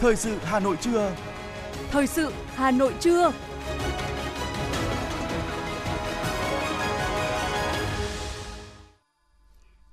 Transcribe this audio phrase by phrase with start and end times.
[0.00, 1.16] Thời sự Hà Nội trưa.
[1.90, 3.32] Thời sự Hà Nội trưa.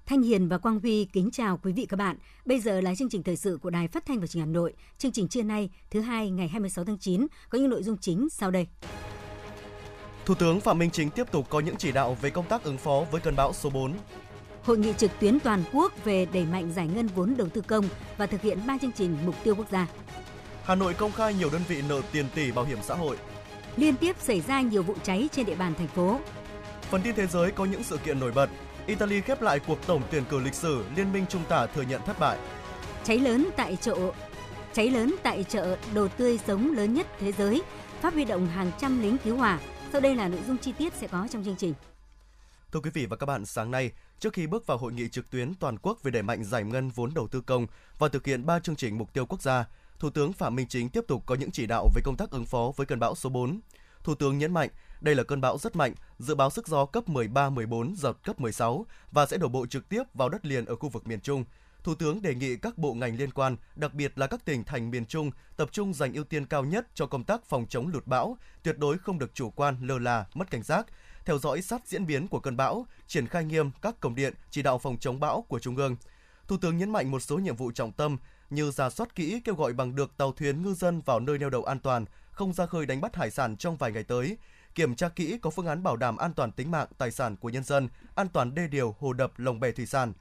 [0.06, 2.18] Thanh Hiền và Quang Huy kính chào quý vị các bạn.
[2.46, 4.54] Bây giờ là chương trình thời sự của Đài Phát thanh và Truyền hình Hà
[4.54, 4.74] Nội.
[4.98, 8.30] Chương trình trưa nay, thứ hai ngày 26 tháng 9 có những nội dung chính
[8.30, 8.68] sau đây.
[10.26, 12.78] Thủ tướng Phạm Minh Chính tiếp tục có những chỉ đạo về công tác ứng
[12.78, 13.94] phó với cơn bão số 4.
[14.64, 17.86] Hội nghị trực tuyến toàn quốc về đẩy mạnh giải ngân vốn đầu tư công
[18.18, 19.88] và thực hiện ba chương trình mục tiêu quốc gia.
[20.64, 23.18] Hà Nội công khai nhiều đơn vị nợ tiền tỷ bảo hiểm xã hội.
[23.78, 26.20] Liên tiếp xảy ra nhiều vụ cháy trên địa bàn thành phố.
[26.82, 28.50] Phần tin thế giới có những sự kiện nổi bật.
[28.86, 32.02] Italy khép lại cuộc tổng tuyển cử lịch sử, Liên minh Trung tả thừa nhận
[32.06, 32.38] thất bại.
[33.04, 33.96] Cháy lớn tại chợ
[34.74, 37.62] Cháy lớn tại chợ đồ tươi sống lớn nhất thế giới,
[38.02, 39.60] Pháp huy động hàng trăm lính cứu hỏa.
[39.92, 41.74] Sau đây là nội dung chi tiết sẽ có trong chương trình.
[42.74, 45.30] Thưa quý vị và các bạn, sáng nay, trước khi bước vào hội nghị trực
[45.30, 47.68] tuyến toàn quốc về đẩy mạnh giải ngân vốn đầu tư công
[48.00, 49.66] và thực hiện 3 chương trình mục tiêu quốc gia,
[50.00, 52.46] Thủ tướng Phạm Minh Chính tiếp tục có những chỉ đạo về công tác ứng
[52.46, 53.60] phó với cơn bão số 4.
[54.04, 54.70] Thủ tướng nhấn mạnh,
[55.02, 58.86] đây là cơn bão rất mạnh, dự báo sức gió cấp 13-14, giật cấp 16
[59.12, 61.46] và sẽ đổ bộ trực tiếp vào đất liền ở khu vực miền Trung.
[61.84, 64.92] Thủ tướng đề nghị các bộ ngành liên quan, đặc biệt là các tỉnh thành
[64.92, 68.08] miền Trung, tập trung dành ưu tiên cao nhất cho công tác phòng chống lụt
[68.08, 70.86] bão, tuyệt đối không được chủ quan, lơ là, mất cảnh giác,
[71.26, 74.62] theo dõi sát diễn biến của cơn bão, triển khai nghiêm các công điện chỉ
[74.62, 75.96] đạo phòng chống bão của Trung ương.
[76.48, 78.18] Thủ tướng nhấn mạnh một số nhiệm vụ trọng tâm
[78.50, 81.50] như giả soát kỹ kêu gọi bằng được tàu thuyền ngư dân vào nơi neo
[81.50, 84.38] đậu an toàn, không ra khơi đánh bắt hải sản trong vài ngày tới,
[84.76, 87.50] kiểm tra kỹ có phương án bảo đảm an toàn tính mạng, tài sản của
[87.50, 90.14] nhân dân, an toàn đê điều, hồ đập, lồng bè thủy sản.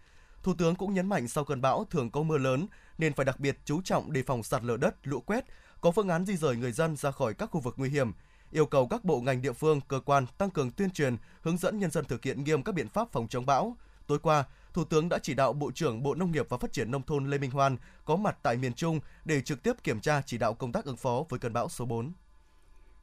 [0.43, 2.67] Thủ tướng cũng nhấn mạnh sau cơn bão thường có mưa lớn
[2.99, 5.45] nên phải đặc biệt chú trọng đề phòng sạt lở đất, lũ quét,
[5.81, 8.13] có phương án di rời người dân ra khỏi các khu vực nguy hiểm,
[8.53, 11.79] yêu cầu các bộ ngành địa phương, cơ quan tăng cường tuyên truyền, hướng dẫn
[11.79, 13.77] nhân dân thực hiện nghiêm các biện pháp phòng chống bão.
[14.07, 16.91] Tối qua, Thủ tướng đã chỉ đạo Bộ trưởng Bộ Nông nghiệp và Phát triển
[16.91, 20.23] Nông thôn Lê Minh Hoan có mặt tại miền Trung để trực tiếp kiểm tra
[20.27, 22.13] chỉ đạo công tác ứng phó với cơn bão số 4.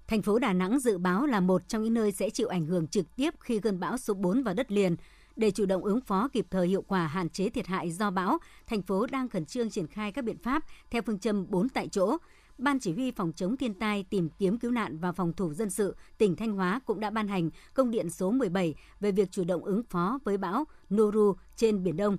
[0.07, 2.87] Thành phố Đà Nẵng dự báo là một trong những nơi sẽ chịu ảnh hưởng
[2.87, 4.95] trực tiếp khi cơn bão số 4 vào đất liền.
[5.35, 8.37] Để chủ động ứng phó kịp thời hiệu quả hạn chế thiệt hại do bão,
[8.67, 11.87] thành phố đang khẩn trương triển khai các biện pháp theo phương châm 4 tại
[11.87, 12.17] chỗ,
[12.59, 15.69] Ban Chỉ huy Phòng chống thiên tai, tìm kiếm cứu nạn và phòng thủ dân
[15.69, 19.43] sự tỉnh Thanh Hóa cũng đã ban hành công điện số 17 về việc chủ
[19.43, 22.17] động ứng phó với bão Noru trên Biển Đông.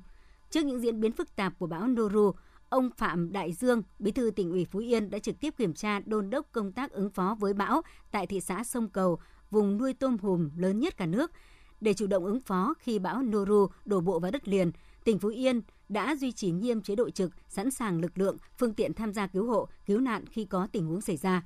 [0.51, 2.33] Trước những diễn biến phức tạp của bão Noru,
[2.69, 6.01] ông Phạm Đại Dương, Bí thư tỉnh ủy Phú Yên đã trực tiếp kiểm tra
[6.01, 9.19] đôn đốc công tác ứng phó với bão tại thị xã Sông Cầu,
[9.51, 11.31] vùng nuôi tôm hùm lớn nhất cả nước.
[11.81, 14.73] Để chủ động ứng phó khi bão Noru đổ bộ vào đất liền,
[15.05, 18.75] tỉnh Phú Yên đã duy trì nghiêm chế độ trực, sẵn sàng lực lượng, phương
[18.75, 21.43] tiện tham gia cứu hộ, cứu nạn khi có tình huống xảy ra.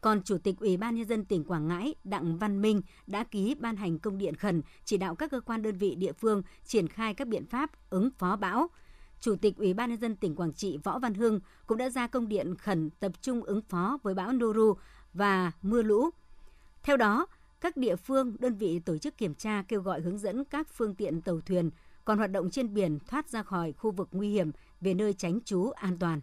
[0.00, 3.54] Còn Chủ tịch Ủy ban Nhân dân tỉnh Quảng Ngãi Đặng Văn Minh đã ký
[3.54, 6.88] ban hành công điện khẩn chỉ đạo các cơ quan đơn vị địa phương triển
[6.88, 8.68] khai các biện pháp ứng phó bão.
[9.20, 12.06] Chủ tịch Ủy ban Nhân dân tỉnh Quảng Trị Võ Văn Hưng cũng đã ra
[12.06, 14.74] công điện khẩn tập trung ứng phó với bão Noru
[15.14, 16.10] và mưa lũ.
[16.82, 17.26] Theo đó,
[17.60, 20.94] các địa phương, đơn vị tổ chức kiểm tra kêu gọi hướng dẫn các phương
[20.94, 21.70] tiện tàu thuyền
[22.04, 25.38] còn hoạt động trên biển thoát ra khỏi khu vực nguy hiểm về nơi tránh
[25.44, 26.20] trú an toàn.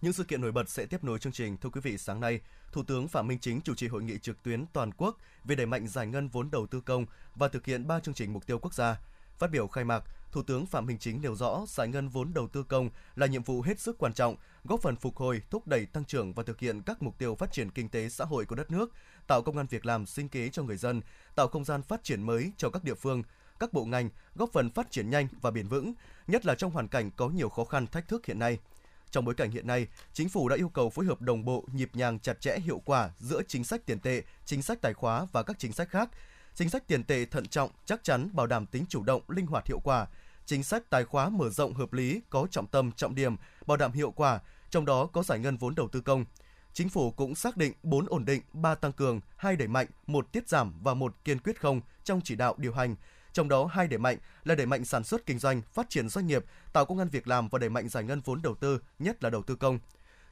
[0.00, 1.56] Những sự kiện nổi bật sẽ tiếp nối chương trình.
[1.56, 2.40] Thưa quý vị, sáng nay,
[2.72, 5.66] Thủ tướng Phạm Minh Chính chủ trì hội nghị trực tuyến toàn quốc về đẩy
[5.66, 8.58] mạnh giải ngân vốn đầu tư công và thực hiện 3 chương trình mục tiêu
[8.58, 9.00] quốc gia.
[9.38, 12.48] Phát biểu khai mạc, Thủ tướng Phạm Minh Chính nêu rõ giải ngân vốn đầu
[12.48, 15.86] tư công là nhiệm vụ hết sức quan trọng, góp phần phục hồi, thúc đẩy
[15.86, 18.54] tăng trưởng và thực hiện các mục tiêu phát triển kinh tế xã hội của
[18.54, 18.92] đất nước,
[19.26, 21.00] tạo công an việc làm sinh kế cho người dân,
[21.34, 23.22] tạo không gian phát triển mới cho các địa phương,
[23.58, 25.94] các bộ ngành, góp phần phát triển nhanh và bền vững,
[26.26, 28.58] nhất là trong hoàn cảnh có nhiều khó khăn thách thức hiện nay.
[29.10, 31.90] Trong bối cảnh hiện nay, chính phủ đã yêu cầu phối hợp đồng bộ, nhịp
[31.92, 35.42] nhàng, chặt chẽ, hiệu quả giữa chính sách tiền tệ, chính sách tài khóa và
[35.42, 36.10] các chính sách khác.
[36.56, 39.66] Chính sách tiền tệ thận trọng, chắc chắn, bảo đảm tính chủ động, linh hoạt
[39.66, 40.06] hiệu quả.
[40.46, 43.36] Chính sách tài khóa mở rộng hợp lý, có trọng tâm, trọng điểm,
[43.66, 44.40] bảo đảm hiệu quả,
[44.70, 46.24] trong đó có giải ngân vốn đầu tư công.
[46.72, 50.32] Chính phủ cũng xác định 4 ổn định, 3 tăng cường, 2 đẩy mạnh, 1
[50.32, 52.96] tiết giảm và 1 kiên quyết không trong chỉ đạo điều hành.
[53.32, 56.26] Trong đó hai đẩy mạnh là đẩy mạnh sản xuất kinh doanh, phát triển doanh
[56.26, 59.24] nghiệp, tạo công an việc làm và đẩy mạnh giải ngân vốn đầu tư, nhất
[59.24, 59.78] là đầu tư công.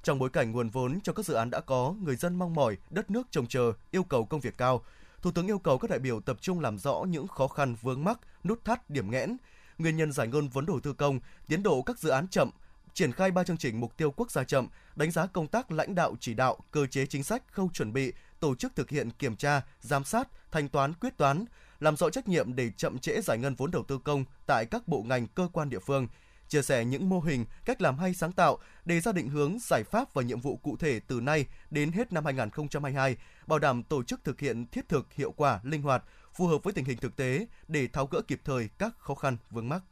[0.02, 2.76] Trong bối cảnh nguồn vốn cho các dự án đã có, người dân mong mỏi,
[2.90, 4.84] đất nước trông chờ, yêu cầu công việc cao,
[5.24, 8.04] Thủ tướng yêu cầu các đại biểu tập trung làm rõ những khó khăn vướng
[8.04, 9.36] mắc, nút thắt, điểm nghẽn,
[9.78, 12.50] nguyên nhân giải ngân vốn đầu tư công, tiến độ các dự án chậm,
[12.94, 15.94] triển khai ba chương trình mục tiêu quốc gia chậm, đánh giá công tác lãnh
[15.94, 19.36] đạo chỉ đạo, cơ chế chính sách, khâu chuẩn bị, tổ chức thực hiện kiểm
[19.36, 21.44] tra, giám sát, thanh toán, quyết toán,
[21.80, 24.88] làm rõ trách nhiệm để chậm trễ giải ngân vốn đầu tư công tại các
[24.88, 26.08] bộ ngành cơ quan địa phương,
[26.54, 29.84] chia sẻ những mô hình, cách làm hay sáng tạo, đề ra định hướng, giải
[29.84, 33.16] pháp và nhiệm vụ cụ thể từ nay đến hết năm 2022,
[33.46, 36.04] bảo đảm tổ chức thực hiện thiết thực, hiệu quả, linh hoạt,
[36.34, 39.36] phù hợp với tình hình thực tế để tháo gỡ kịp thời các khó khăn
[39.50, 39.82] vướng mắc.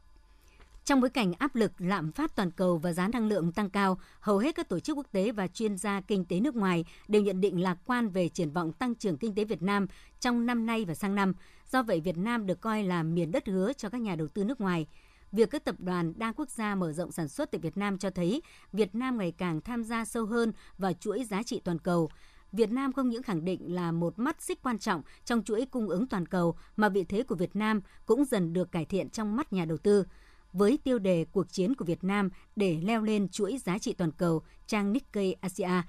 [0.85, 3.97] Trong bối cảnh áp lực lạm phát toàn cầu và giá năng lượng tăng cao,
[4.19, 7.21] hầu hết các tổ chức quốc tế và chuyên gia kinh tế nước ngoài đều
[7.21, 9.87] nhận định lạc quan về triển vọng tăng trưởng kinh tế Việt Nam
[10.19, 11.33] trong năm nay và sang năm.
[11.71, 14.43] Do vậy, Việt Nam được coi là miền đất hứa cho các nhà đầu tư
[14.43, 14.87] nước ngoài.
[15.33, 18.09] Việc các tập đoàn đa quốc gia mở rộng sản xuất tại Việt Nam cho
[18.09, 18.41] thấy
[18.73, 22.09] Việt Nam ngày càng tham gia sâu hơn vào chuỗi giá trị toàn cầu.
[22.51, 25.89] Việt Nam không những khẳng định là một mắt xích quan trọng trong chuỗi cung
[25.89, 29.35] ứng toàn cầu mà vị thế của Việt Nam cũng dần được cải thiện trong
[29.35, 30.05] mắt nhà đầu tư
[30.53, 34.11] với tiêu đề cuộc chiến của Việt Nam để leo lên chuỗi giá trị toàn
[34.11, 35.81] cầu trang Nikkei Asia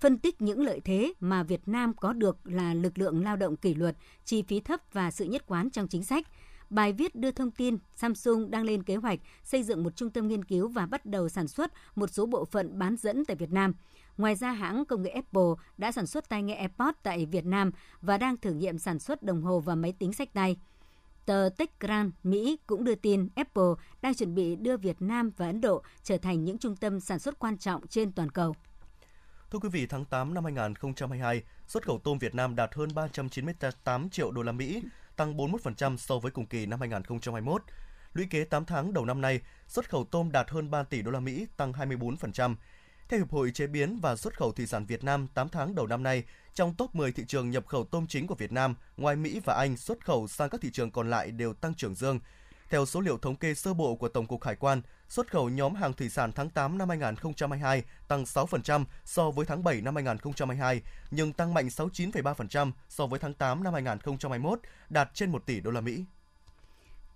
[0.00, 3.56] phân tích những lợi thế mà Việt Nam có được là lực lượng lao động
[3.56, 6.26] kỷ luật, chi phí thấp và sự nhất quán trong chính sách.
[6.70, 10.28] Bài viết đưa thông tin Samsung đang lên kế hoạch xây dựng một trung tâm
[10.28, 13.52] nghiên cứu và bắt đầu sản xuất một số bộ phận bán dẫn tại Việt
[13.52, 13.74] Nam.
[14.16, 17.70] Ngoài ra, hãng công nghệ Apple đã sản xuất tai nghe AirPods tại Việt Nam
[18.00, 20.56] và đang thử nghiệm sản xuất đồng hồ và máy tính sách tay.
[21.26, 25.60] Tờ TechCrunch Mỹ cũng đưa tin Apple đang chuẩn bị đưa Việt Nam và Ấn
[25.60, 28.54] Độ trở thành những trung tâm sản xuất quan trọng trên toàn cầu.
[29.50, 34.10] Thưa quý vị, tháng 8 năm 2022, xuất khẩu tôm Việt Nam đạt hơn 398
[34.10, 34.82] triệu đô la Mỹ,
[35.20, 37.62] tăng 41% so với cùng kỳ năm 2021.
[38.12, 41.10] Lũy kế 8 tháng đầu năm nay, xuất khẩu tôm đạt hơn 3 tỷ đô
[41.10, 42.54] la Mỹ, tăng 24%.
[43.08, 45.86] Theo Hiệp hội Chế biến và Xuất khẩu Thủy sản Việt Nam, 8 tháng đầu
[45.86, 46.24] năm nay,
[46.54, 49.54] trong top 10 thị trường nhập khẩu tôm chính của Việt Nam, ngoài Mỹ và
[49.54, 52.20] Anh, xuất khẩu sang các thị trường còn lại đều tăng trưởng dương.
[52.70, 55.74] Theo số liệu thống kê sơ bộ của Tổng cục Hải quan, xuất khẩu nhóm
[55.74, 60.82] hàng thủy sản tháng 8 năm 2022 tăng 6% so với tháng 7 năm 2022,
[61.10, 65.70] nhưng tăng mạnh 69,3% so với tháng 8 năm 2021, đạt trên 1 tỷ đô
[65.70, 66.04] la Mỹ.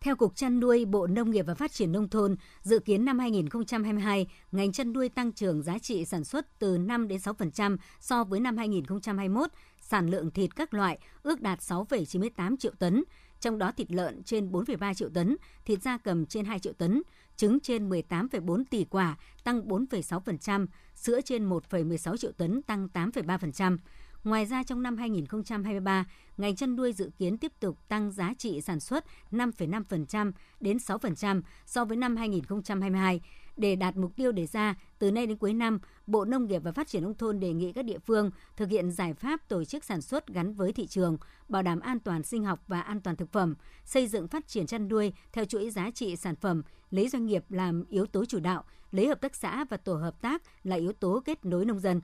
[0.00, 3.18] Theo Cục Chăn nuôi Bộ Nông nghiệp và Phát triển Nông thôn, dự kiến năm
[3.18, 8.24] 2022, ngành chăn nuôi tăng trưởng giá trị sản xuất từ 5 đến 6% so
[8.24, 9.50] với năm 2021,
[9.80, 13.04] sản lượng thịt các loại ước đạt 6,98 triệu tấn,
[13.44, 17.02] trong đó thịt lợn trên 4,3 triệu tấn, thịt da cầm trên 2 triệu tấn,
[17.36, 23.78] trứng trên 18,4 tỷ quả, tăng 4,6%, sữa trên 1,16 triệu tấn, tăng 8,3%.
[24.24, 26.04] Ngoài ra trong năm 2023,
[26.36, 31.42] ngành chăn nuôi dự kiến tiếp tục tăng giá trị sản xuất 5,5% đến 6%
[31.66, 33.20] so với năm 2022.
[33.56, 36.72] Để đạt mục tiêu đề ra, từ nay đến cuối năm, Bộ Nông nghiệp và
[36.72, 39.84] Phát triển Nông thôn đề nghị các địa phương thực hiện giải pháp tổ chức
[39.84, 41.16] sản xuất gắn với thị trường,
[41.48, 43.54] bảo đảm an toàn sinh học và an toàn thực phẩm,
[43.84, 47.44] xây dựng phát triển chăn nuôi theo chuỗi giá trị sản phẩm, lấy doanh nghiệp
[47.48, 50.92] làm yếu tố chủ đạo, lấy hợp tác xã và tổ hợp tác là yếu
[50.92, 52.00] tố kết nối nông dân.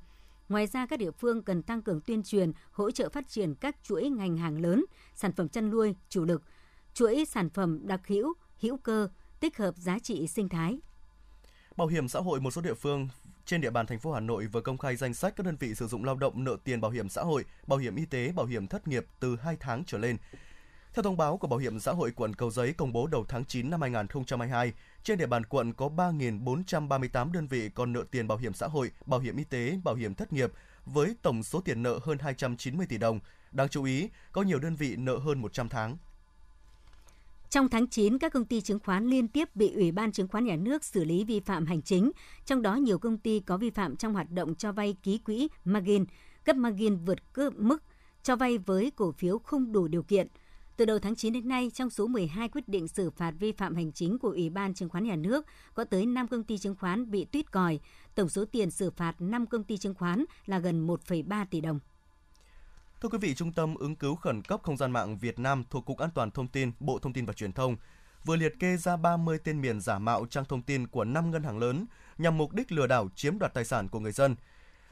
[0.48, 3.76] Ngoài ra, các địa phương cần tăng cường tuyên truyền, hỗ trợ phát triển các
[3.82, 6.42] chuỗi ngành hàng lớn, sản phẩm chăn nuôi chủ lực,
[6.94, 9.08] chuỗi sản phẩm đặc hữu, hữu cơ,
[9.40, 10.78] tích hợp giá trị sinh thái.
[11.80, 13.08] Bảo hiểm xã hội một số địa phương
[13.46, 15.74] trên địa bàn thành phố Hà Nội vừa công khai danh sách các đơn vị
[15.74, 18.46] sử dụng lao động nợ tiền bảo hiểm xã hội, bảo hiểm y tế, bảo
[18.46, 20.16] hiểm thất nghiệp từ 2 tháng trở lên.
[20.94, 23.44] Theo thông báo của Bảo hiểm xã hội quận Cầu Giấy công bố đầu tháng
[23.44, 24.72] 9 năm 2022,
[25.02, 28.90] trên địa bàn quận có 3.438 đơn vị còn nợ tiền bảo hiểm xã hội,
[29.06, 30.52] bảo hiểm y tế, bảo hiểm thất nghiệp
[30.84, 33.20] với tổng số tiền nợ hơn 290 tỷ đồng.
[33.52, 35.96] Đáng chú ý, có nhiều đơn vị nợ hơn 100 tháng.
[37.50, 40.44] Trong tháng 9, các công ty chứng khoán liên tiếp bị Ủy ban Chứng khoán
[40.44, 42.12] Nhà nước xử lý vi phạm hành chính,
[42.46, 45.48] trong đó nhiều công ty có vi phạm trong hoạt động cho vay ký quỹ
[45.64, 46.04] margin,
[46.44, 47.82] cấp margin vượt cơ mức
[48.22, 50.26] cho vay với cổ phiếu không đủ điều kiện–
[50.80, 53.74] từ đầu tháng 9 đến nay, trong số 12 quyết định xử phạt vi phạm
[53.74, 56.74] hành chính của Ủy ban Chứng khoán Nhà nước, có tới 5 công ty chứng
[56.74, 57.80] khoán bị tuyết còi.
[58.14, 61.80] Tổng số tiền xử phạt 5 công ty chứng khoán là gần 1,3 tỷ đồng.
[63.00, 65.86] Thưa quý vị, Trung tâm ứng cứu khẩn cấp không gian mạng Việt Nam thuộc
[65.86, 67.76] Cục An toàn Thông tin, Bộ Thông tin và Truyền thông
[68.24, 71.42] vừa liệt kê ra 30 tên miền giả mạo trang thông tin của 5 ngân
[71.42, 71.86] hàng lớn
[72.18, 74.36] nhằm mục đích lừa đảo chiếm đoạt tài sản của người dân.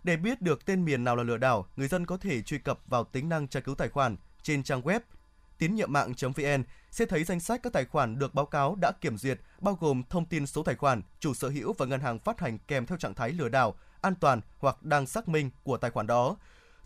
[0.04, 2.80] Để biết được tên miền nào là lừa đảo, người dân có thể truy cập
[2.86, 5.00] vào tính năng tra cứu tài khoản trên trang web
[5.58, 9.18] tín nhiệm mạng.vn sẽ thấy danh sách các tài khoản được báo cáo đã kiểm
[9.18, 12.40] duyệt, bao gồm thông tin số tài khoản, chủ sở hữu và ngân hàng phát
[12.40, 15.90] hành kèm theo trạng thái lừa đảo, an toàn hoặc đang xác minh của tài
[15.90, 16.36] khoản đó.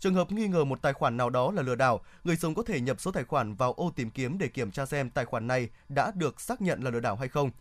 [0.03, 2.63] Trường hợp nghi ngờ một tài khoản nào đó là lừa đảo, người dùng có
[2.63, 5.47] thể nhập số tài khoản vào ô tìm kiếm để kiểm tra xem tài khoản
[5.47, 7.51] này đã được xác nhận là lừa đảo hay không.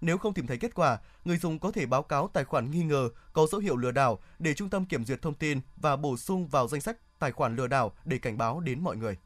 [0.00, 2.82] Nếu không tìm thấy kết quả, người dùng có thể báo cáo tài khoản nghi
[2.82, 6.16] ngờ có dấu hiệu lừa đảo để trung tâm kiểm duyệt thông tin và bổ
[6.16, 9.16] sung vào danh sách tài khoản lừa đảo để cảnh báo đến mọi người.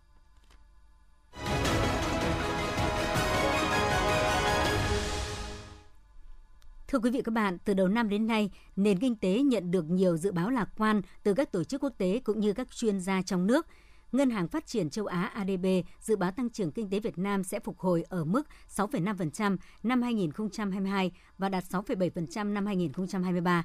[6.93, 9.91] Thưa quý vị các bạn, từ đầu năm đến nay, nền kinh tế nhận được
[9.91, 13.01] nhiều dự báo lạc quan từ các tổ chức quốc tế cũng như các chuyên
[13.01, 13.67] gia trong nước.
[14.13, 15.67] Ngân hàng Phát triển châu Á ADB
[16.01, 18.43] dự báo tăng trưởng kinh tế Việt Nam sẽ phục hồi ở mức
[18.77, 23.65] 6,5% năm 2022 và đạt 6,7% năm 2023.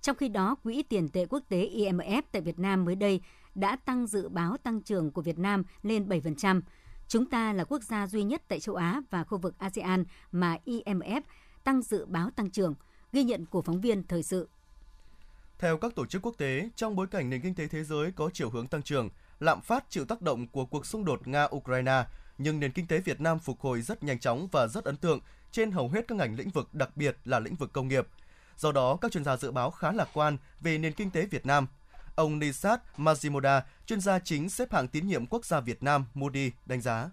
[0.00, 3.20] Trong khi đó, Quỹ tiền tệ quốc tế IMF tại Việt Nam mới đây
[3.54, 6.60] đã tăng dự báo tăng trưởng của Việt Nam lên 7%.
[7.08, 10.56] Chúng ta là quốc gia duy nhất tại châu Á và khu vực ASEAN mà
[10.66, 11.20] IMF
[11.64, 12.74] tăng dự báo tăng trưởng,
[13.12, 14.48] ghi nhận của phóng viên thời sự.
[15.58, 18.30] Theo các tổ chức quốc tế, trong bối cảnh nền kinh tế thế giới có
[18.32, 19.08] chiều hướng tăng trưởng,
[19.40, 22.04] lạm phát chịu tác động của cuộc xung đột Nga-Ukraine,
[22.38, 25.20] nhưng nền kinh tế Việt Nam phục hồi rất nhanh chóng và rất ấn tượng
[25.52, 28.06] trên hầu hết các ngành lĩnh vực, đặc biệt là lĩnh vực công nghiệp.
[28.56, 31.46] Do đó, các chuyên gia dự báo khá lạc quan về nền kinh tế Việt
[31.46, 31.66] Nam.
[32.14, 36.50] Ông Nisat Majimoda, chuyên gia chính xếp hạng tín nhiệm quốc gia Việt Nam Moody
[36.66, 37.10] đánh giá.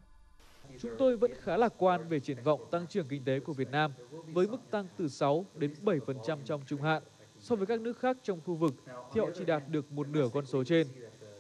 [0.82, 3.70] Chúng tôi vẫn khá lạc quan về triển vọng tăng trưởng kinh tế của Việt
[3.72, 3.92] Nam
[4.34, 7.04] với mức tăng từ 6 đến 7% trong trung hạn.
[7.40, 8.74] So với các nước khác trong khu vực
[9.14, 10.88] thì họ chỉ đạt được một nửa con số trên.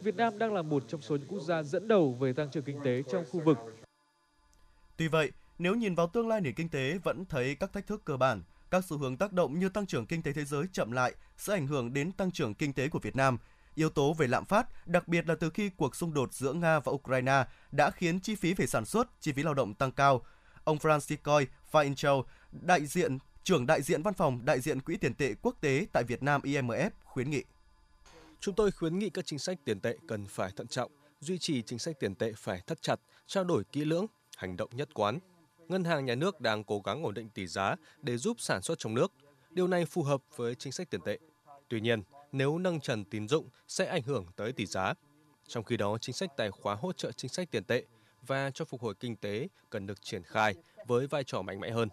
[0.01, 2.63] Việt Nam đang là một trong số những quốc gia dẫn đầu về tăng trưởng
[2.63, 3.57] kinh tế trong khu vực.
[4.97, 8.01] Tuy vậy, nếu nhìn vào tương lai nền kinh tế vẫn thấy các thách thức
[8.05, 10.91] cơ bản, các xu hướng tác động như tăng trưởng kinh tế thế giới chậm
[10.91, 13.37] lại sẽ ảnh hưởng đến tăng trưởng kinh tế của Việt Nam.
[13.77, 16.79] Yếu tố về lạm phát, đặc biệt là từ khi cuộc xung đột giữa Nga
[16.79, 20.25] và Ukraine đã khiến chi phí về sản xuất, chi phí lao động tăng cao.
[20.63, 25.33] Ông Francisco Fainchel, đại diện trưởng đại diện văn phòng đại diện Quỹ tiền tệ
[25.41, 27.43] quốc tế tại Việt Nam IMF khuyến nghị.
[28.39, 31.61] Chúng tôi khuyến nghị các chính sách tiền tệ cần phải thận trọng, duy trì
[31.61, 34.05] chính sách tiền tệ phải thắt chặt, trao đổi kỹ lưỡng,
[34.37, 35.19] hành động nhất quán.
[35.67, 38.79] Ngân hàng nhà nước đang cố gắng ổn định tỷ giá để giúp sản xuất
[38.79, 39.11] trong nước.
[39.49, 41.19] Điều này phù hợp với chính sách tiền tệ.
[41.69, 44.93] Tuy nhiên, nếu nâng trần tín dụng sẽ ảnh hưởng tới tỷ giá.
[45.47, 47.85] Trong khi đó, chính sách tài khóa hỗ trợ chính sách tiền tệ
[48.27, 50.55] và cho phục hồi kinh tế cần được triển khai
[50.87, 51.89] với vai trò mạnh mẽ hơn.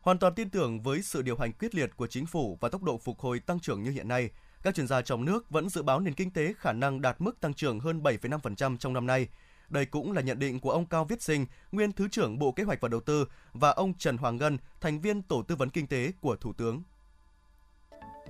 [0.00, 2.82] Hoàn toàn tin tưởng với sự điều hành quyết liệt của chính phủ và tốc
[2.82, 4.30] độ phục hồi tăng trưởng như hiện nay,
[4.62, 7.40] các chuyên gia trong nước vẫn dự báo nền kinh tế khả năng đạt mức
[7.40, 9.28] tăng trưởng hơn 7,5% trong năm nay.
[9.68, 12.62] Đây cũng là nhận định của ông Cao Viết Sinh, nguyên Thứ trưởng Bộ Kế
[12.62, 15.86] hoạch và Đầu tư và ông Trần Hoàng Ngân, thành viên Tổ tư vấn Kinh
[15.86, 16.82] tế của Thủ tướng.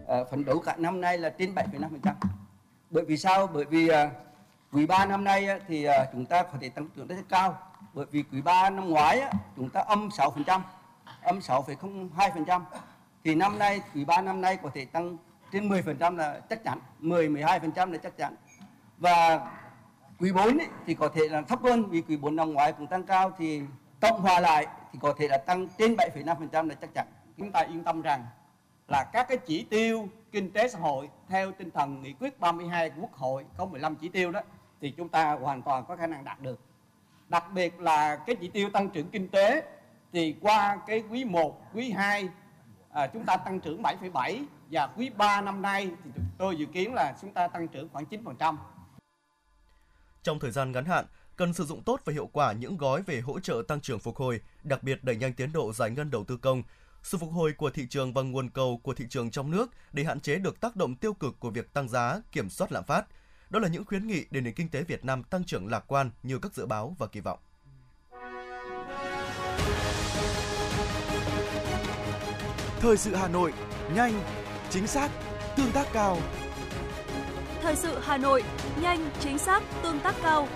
[0.06, 2.12] À, phấn đấu cả năm nay là trên 7,5%.
[2.90, 3.46] Bởi vì sao?
[3.46, 4.08] Bởi vì ờ,
[4.72, 7.58] quý 3 năm nay thì ờ, chúng ta có thể tăng trưởng rất cao.
[7.94, 9.22] Bởi vì quý 3 năm ngoái
[9.56, 10.60] chúng ta âm 6%,
[11.22, 12.60] âm 6,02%.
[13.24, 15.16] Thì năm nay, quý 3 năm nay có thể tăng
[15.52, 18.34] trên 10% là chắc chắn, 10 12% là chắc chắn.
[18.98, 19.50] Và
[20.18, 22.86] quý 4 ấy, thì có thể là thấp hơn vì quý 4 năm ngoái cũng
[22.86, 23.62] tăng cao thì
[24.00, 27.06] tổng hòa lại thì có thể là tăng trên 7,5% là chắc chắn.
[27.38, 28.26] Chúng ta yên tâm rằng
[28.88, 32.90] là các cái chỉ tiêu kinh tế xã hội theo tinh thần nghị quyết 32
[32.90, 34.40] của Quốc hội có 15 chỉ tiêu đó
[34.80, 36.60] thì chúng ta hoàn toàn có khả năng đạt được.
[37.28, 39.62] Đặc biệt là cái chỉ tiêu tăng trưởng kinh tế
[40.12, 42.28] thì qua cái quý 1, quý 2
[42.90, 46.94] à, chúng ta tăng trưởng 7,7 và quý 3 năm nay thì tôi dự kiến
[46.94, 48.56] là chúng ta tăng trưởng khoảng 9%.
[50.22, 51.04] Trong thời gian ngắn hạn,
[51.36, 54.16] cần sử dụng tốt và hiệu quả những gói về hỗ trợ tăng trưởng phục
[54.16, 56.62] hồi, đặc biệt đẩy nhanh tiến độ giải ngân đầu tư công,
[57.02, 60.04] sự phục hồi của thị trường và nguồn cầu của thị trường trong nước để
[60.04, 63.06] hạn chế được tác động tiêu cực của việc tăng giá, kiểm soát lạm phát.
[63.50, 66.10] Đó là những khuyến nghị để nền kinh tế Việt Nam tăng trưởng lạc quan
[66.22, 67.38] như các dự báo và kỳ vọng.
[72.80, 73.52] Thời sự Hà Nội,
[73.94, 74.20] nhanh,
[74.70, 75.10] chính xác,
[75.56, 76.18] tương tác cao.
[77.62, 78.42] Thời sự Hà Nội,
[78.80, 80.48] nhanh, chính xác, tương tác cao.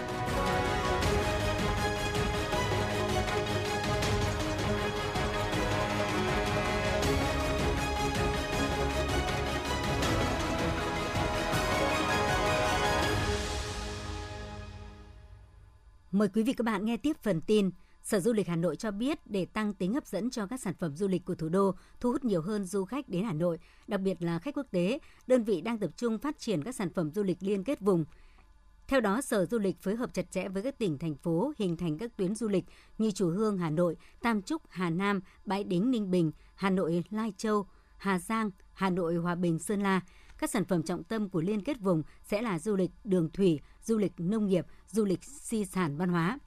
[16.23, 17.71] Mời quý vị các bạn nghe tiếp phần tin.
[18.03, 20.75] Sở Du lịch Hà Nội cho biết để tăng tính hấp dẫn cho các sản
[20.75, 23.59] phẩm du lịch của thủ đô, thu hút nhiều hơn du khách đến Hà Nội,
[23.87, 26.91] đặc biệt là khách quốc tế, đơn vị đang tập trung phát triển các sản
[26.95, 28.05] phẩm du lịch liên kết vùng.
[28.89, 31.77] Theo đó, Sở Du lịch phối hợp chặt chẽ với các tỉnh, thành phố hình
[31.77, 32.65] thành các tuyến du lịch
[32.99, 37.05] như Chùa Hương Hà Nội, Tam Trúc Hà Nam, Bãi Đính Ninh Bình, Hà Nội
[37.11, 40.01] Lai Châu, Hà Giang, Hà Nội Hòa Bình Sơn La.
[40.39, 43.61] Các sản phẩm trọng tâm của liên kết vùng sẽ là du lịch đường thủy,
[43.83, 46.39] du lịch nông nghiệp, du lịch di sản văn hóa.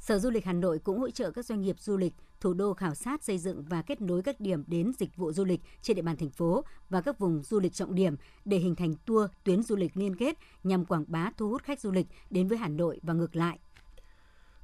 [0.00, 2.74] Sở Du lịch Hà Nội cũng hỗ trợ các doanh nghiệp du lịch, thủ đô
[2.74, 5.96] khảo sát xây dựng và kết nối các điểm đến dịch vụ du lịch trên
[5.96, 9.30] địa bàn thành phố và các vùng du lịch trọng điểm để hình thành tour
[9.44, 12.58] tuyến du lịch liên kết nhằm quảng bá thu hút khách du lịch đến với
[12.58, 13.58] Hà Nội và ngược lại.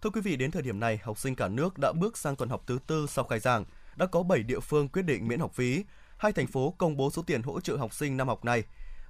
[0.02, 2.48] Thưa quý vị, đến thời điểm này, học sinh cả nước đã bước sang tuần
[2.48, 3.64] học thứ tư sau khai giảng.
[3.96, 5.84] Đã có 7 địa phương quyết định miễn học phí.
[6.16, 8.64] Hai thành phố công bố số tiền hỗ trợ học sinh năm học này.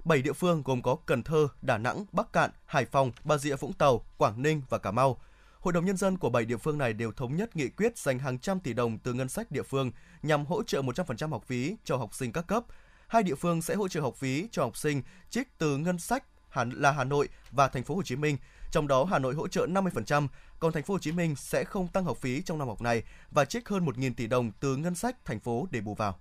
[0.05, 3.55] 7 địa phương gồm có Cần Thơ, Đà Nẵng, Bắc Cạn, Hải Phòng, Bà Rịa
[3.55, 5.19] Vũng Tàu, Quảng Ninh và Cà Mau.
[5.59, 8.19] Hội đồng Nhân dân của 7 địa phương này đều thống nhất nghị quyết dành
[8.19, 9.91] hàng trăm tỷ đồng từ ngân sách địa phương
[10.23, 12.63] nhằm hỗ trợ 100% học phí cho học sinh các cấp.
[13.07, 16.23] Hai địa phương sẽ hỗ trợ học phí cho học sinh trích từ ngân sách
[16.55, 18.37] là Hà Nội và thành phố Hồ Chí Minh,
[18.71, 20.27] trong đó Hà Nội hỗ trợ 50%,
[20.59, 23.03] còn thành phố Hồ Chí Minh sẽ không tăng học phí trong năm học này
[23.31, 26.19] và trích hơn 1.000 tỷ đồng từ ngân sách thành phố để bù vào.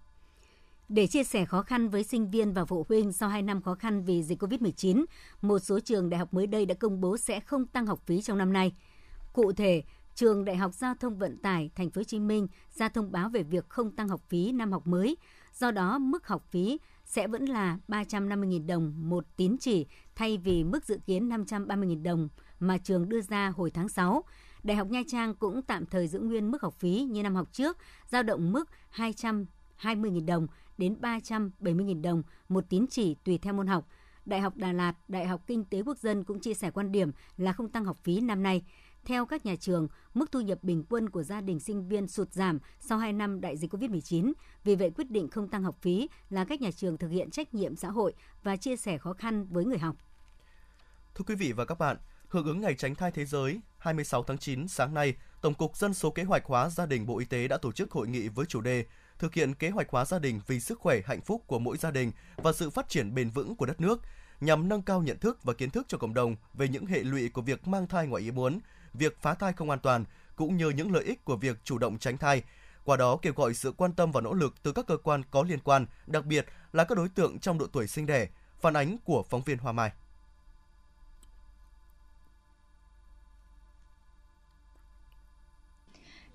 [0.88, 3.74] Để chia sẻ khó khăn với sinh viên và phụ huynh sau 2 năm khó
[3.74, 5.04] khăn vì dịch COVID-19,
[5.42, 8.22] một số trường đại học mới đây đã công bố sẽ không tăng học phí
[8.22, 8.72] trong năm nay.
[9.32, 9.82] Cụ thể,
[10.14, 13.28] trường Đại học Giao thông Vận tải Thành phố Hồ Chí Minh ra thông báo
[13.28, 15.16] về việc không tăng học phí năm học mới.
[15.54, 20.64] Do đó, mức học phí sẽ vẫn là 350.000 đồng một tín chỉ thay vì
[20.64, 22.28] mức dự kiến 530.000 đồng
[22.60, 24.24] mà trường đưa ra hồi tháng 6.
[24.62, 27.48] Đại học Nha Trang cũng tạm thời giữ nguyên mức học phí như năm học
[27.52, 27.76] trước,
[28.08, 30.46] dao động mức 220.000 đồng
[30.78, 33.88] đến 370.000 đồng một tín chỉ tùy theo môn học.
[34.26, 37.10] Đại học Đà Lạt, Đại học Kinh tế Quốc dân cũng chia sẻ quan điểm
[37.36, 38.62] là không tăng học phí năm nay.
[39.04, 42.32] Theo các nhà trường, mức thu nhập bình quân của gia đình sinh viên sụt
[42.32, 44.32] giảm sau 2 năm đại dịch COVID-19.
[44.64, 47.54] Vì vậy, quyết định không tăng học phí là cách nhà trường thực hiện trách
[47.54, 49.96] nhiệm xã hội và chia sẻ khó khăn với người học.
[51.14, 51.96] Thưa quý vị và các bạn,
[52.28, 55.94] hưởng ứng Ngày Tránh thai Thế giới 26 tháng 9 sáng nay, Tổng cục Dân
[55.94, 58.46] số Kế hoạch hóa Gia đình Bộ Y tế đã tổ chức hội nghị với
[58.46, 58.84] chủ đề
[59.24, 61.90] thực hiện kế hoạch hóa gia đình vì sức khỏe hạnh phúc của mỗi gia
[61.90, 64.00] đình và sự phát triển bền vững của đất nước
[64.40, 67.28] nhằm nâng cao nhận thức và kiến thức cho cộng đồng về những hệ lụy
[67.28, 68.60] của việc mang thai ngoài ý muốn,
[68.94, 70.04] việc phá thai không an toàn
[70.36, 72.42] cũng như những lợi ích của việc chủ động tránh thai.
[72.84, 75.42] Qua đó kêu gọi sự quan tâm và nỗ lực từ các cơ quan có
[75.42, 78.28] liên quan, đặc biệt là các đối tượng trong độ tuổi sinh đẻ.
[78.60, 79.92] Phản ánh của phóng viên Hoa Mai.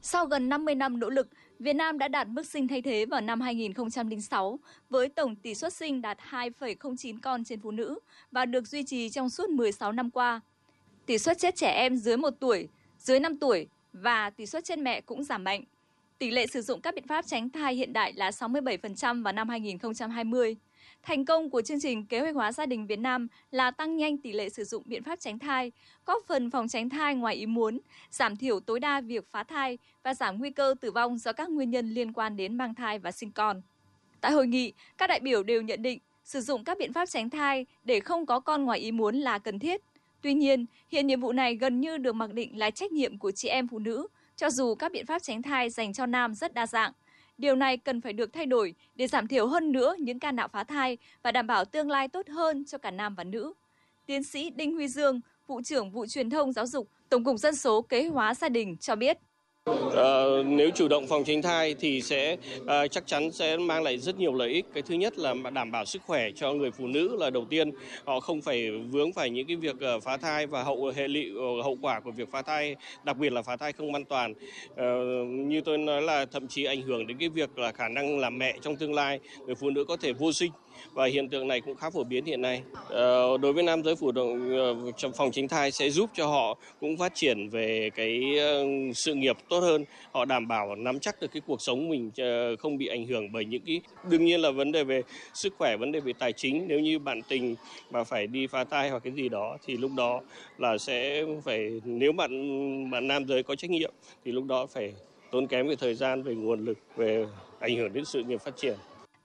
[0.02, 1.28] Sau gần 50 năm nỗ lực,
[1.60, 5.74] Việt Nam đã đạt mức sinh thay thế vào năm 2006 với tổng tỷ suất
[5.74, 8.00] sinh đạt 2,09 con trên phụ nữ
[8.32, 10.42] và được duy trì trong suốt 16 năm qua.
[11.06, 12.68] Tỷ suất chết trẻ em dưới 1 tuổi,
[13.00, 15.64] dưới 5 tuổi và tỷ suất chết mẹ cũng giảm mạnh.
[16.18, 19.50] Tỷ lệ sử dụng các biện pháp tránh thai hiện đại là 67% vào năm
[19.50, 20.56] 2020.
[21.04, 24.18] Thành công của chương trình kế hoạch hóa gia đình Việt Nam là tăng nhanh
[24.18, 25.72] tỷ lệ sử dụng biện pháp tránh thai,
[26.06, 27.80] góp phần phòng tránh thai ngoài ý muốn,
[28.12, 31.50] giảm thiểu tối đa việc phá thai và giảm nguy cơ tử vong do các
[31.50, 33.62] nguyên nhân liên quan đến mang thai và sinh con.
[34.22, 37.30] Tại hội nghị, các đại biểu đều nhận định sử dụng các biện pháp tránh
[37.30, 39.82] thai để không có con ngoài ý muốn là cần thiết.
[40.22, 43.32] Tuy nhiên, hiện nhiệm vụ này gần như được mặc định là trách nhiệm của
[43.32, 46.54] chị em phụ nữ, cho dù các biện pháp tránh thai dành cho nam rất
[46.54, 46.92] đa dạng.
[47.40, 50.48] Điều này cần phải được thay đổi để giảm thiểu hơn nữa những ca nạo
[50.48, 53.54] phá thai và đảm bảo tương lai tốt hơn cho cả nam và nữ.
[54.06, 57.56] Tiến sĩ Đinh Huy Dương, vụ trưởng vụ truyền thông giáo dục, Tổng cục Dân
[57.56, 59.18] số Kế hóa gia đình cho biết.
[59.96, 63.98] À, nếu chủ động phòng tránh thai thì sẽ à, chắc chắn sẽ mang lại
[63.98, 64.66] rất nhiều lợi ích.
[64.74, 67.72] Cái thứ nhất là đảm bảo sức khỏe cho người phụ nữ là đầu tiên.
[68.06, 71.32] Họ không phải vướng phải những cái việc ờ, phá thai và hậu hệ lụy
[71.64, 74.34] hậu quả của việc phá thai, đặc biệt là phá thai không an toàn.
[74.76, 74.86] À,
[75.28, 78.38] như tôi nói là thậm chí ảnh hưởng đến cái việc là khả năng làm
[78.38, 79.20] mẹ trong tương lai.
[79.46, 80.52] Người phụ nữ có thể vô sinh
[80.94, 82.62] và hiện tượng này cũng khá phổ biến hiện nay.
[82.90, 86.28] Ờ, đối với nam giới phụ động ờ, trong phòng tránh thai sẽ giúp cho
[86.28, 91.00] họ cũng phát triển về cái ờ, sự nghiệp tốt hơn, họ đảm bảo nắm
[91.00, 92.12] chắc được cái cuộc sống mình
[92.60, 95.02] không bị ảnh hưởng bởi những cái đương nhiên là vấn đề về
[95.34, 96.66] sức khỏe, vấn đề về tài chính.
[96.68, 97.56] Nếu như bạn tình
[97.92, 100.22] mà phải đi phá thai hoặc cái gì đó thì lúc đó
[100.58, 102.32] là sẽ phải nếu bạn
[102.92, 103.92] bạn nam giới có trách nhiệm
[104.26, 104.94] thì lúc đó phải
[105.32, 107.26] tốn kém về thời gian về nguồn lực về
[107.60, 108.78] ảnh hưởng đến sự nghiệp phát triển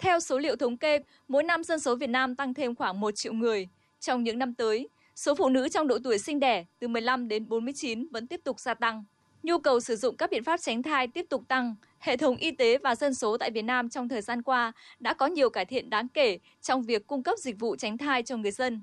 [0.05, 3.11] theo số liệu thống kê, mỗi năm dân số Việt Nam tăng thêm khoảng 1
[3.15, 3.69] triệu người.
[4.01, 7.49] Trong những năm tới, số phụ nữ trong độ tuổi sinh đẻ từ 15 đến
[7.49, 9.05] 49 vẫn tiếp tục gia tăng.
[9.43, 11.75] Nhu cầu sử dụng các biện pháp tránh thai tiếp tục tăng.
[11.99, 15.15] Hệ thống y tế và dân số tại Việt Nam trong thời gian qua đã
[15.15, 18.37] có nhiều cải thiện đáng kể trong việc cung cấp dịch vụ tránh thai cho
[18.37, 18.83] người dân.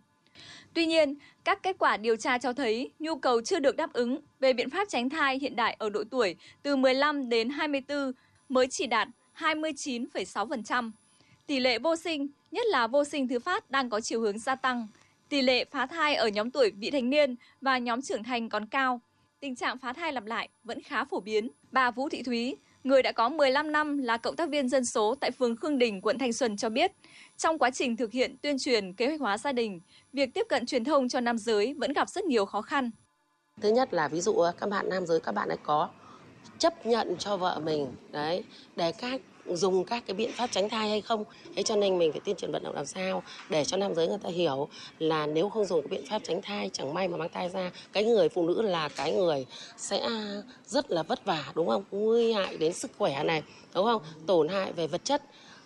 [0.74, 4.20] Tuy nhiên, các kết quả điều tra cho thấy nhu cầu chưa được đáp ứng
[4.40, 8.12] về biện pháp tránh thai hiện đại ở độ tuổi từ 15 đến 24
[8.50, 9.08] mới chỉ đạt
[9.38, 10.92] 29,6%.
[11.52, 14.56] Tỷ lệ vô sinh, nhất là vô sinh thứ phát đang có chiều hướng gia
[14.56, 14.88] tăng.
[15.30, 18.66] Tỷ lệ phá thai ở nhóm tuổi vị thành niên và nhóm trưởng thành còn
[18.66, 19.02] cao.
[19.40, 21.50] Tình trạng phá thai lặp lại vẫn khá phổ biến.
[21.72, 25.16] Bà Vũ Thị Thúy, người đã có 15 năm là cộng tác viên dân số
[25.16, 26.92] tại phường Khương Đình, quận Thanh Xuân cho biết,
[27.38, 29.80] trong quá trình thực hiện tuyên truyền kế hoạch hóa gia đình,
[30.14, 32.92] việc tiếp cận truyền thông cho nam giới vẫn gặp rất nhiều khó khăn.
[33.62, 35.90] Thứ nhất là ví dụ các bạn nam giới các bạn ấy có
[36.58, 38.44] chấp nhận cho vợ mình đấy
[38.76, 39.22] để các
[39.56, 41.24] dùng các cái biện pháp tránh thai hay không.
[41.56, 44.08] Thế cho nên mình phải tuyên truyền vận động làm sao để cho nam giới
[44.08, 44.68] người ta hiểu
[45.00, 47.72] là nếu không dùng cái biện pháp tránh thai, chẳng may mà mang thai ra,
[47.94, 49.46] cái người phụ nữ là cái người
[49.78, 50.10] sẽ
[50.68, 51.84] rất là vất vả, đúng không?
[51.92, 53.44] Nguy hại đến sức khỏe này,
[53.76, 54.02] đúng không?
[54.26, 55.22] Tổn hại về vật chất.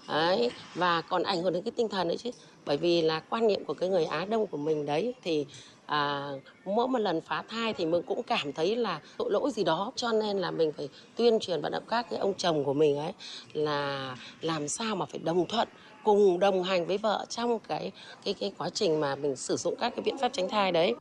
[0.07, 2.31] Đấy, và còn ảnh hưởng đến cái tinh thần đấy chứ.
[2.65, 5.45] Bởi vì là quan niệm của cái người Á Đông của mình đấy thì
[5.85, 6.31] à,
[6.65, 9.91] mỗi một lần phá thai thì mình cũng cảm thấy là tội lỗi gì đó
[9.95, 12.97] cho nên là mình phải tuyên truyền vận động các cái ông chồng của mình
[12.97, 13.13] ấy
[13.53, 15.67] là làm sao mà phải đồng thuận
[16.03, 17.91] cùng đồng hành với vợ trong cái
[18.25, 20.95] cái cái quá trình mà mình sử dụng các cái biện pháp tránh thai đấy.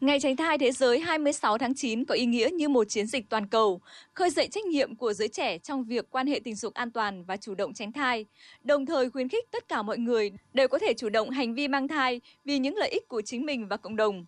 [0.00, 3.28] Ngày tránh thai thế giới 26 tháng 9 có ý nghĩa như một chiến dịch
[3.28, 3.80] toàn cầu,
[4.14, 7.24] khơi dậy trách nhiệm của giới trẻ trong việc quan hệ tình dục an toàn
[7.24, 8.26] và chủ động tránh thai,
[8.64, 11.68] đồng thời khuyến khích tất cả mọi người đều có thể chủ động hành vi
[11.68, 14.24] mang thai vì những lợi ích của chính mình và cộng đồng.